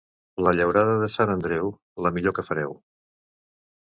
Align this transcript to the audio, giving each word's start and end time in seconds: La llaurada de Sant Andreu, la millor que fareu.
La 0.45 0.53
llaurada 0.59 0.95
de 1.03 1.09
Sant 1.15 1.33
Andreu, 1.35 1.71
la 2.07 2.13
millor 2.17 2.39
que 2.39 2.47
fareu. 2.49 2.77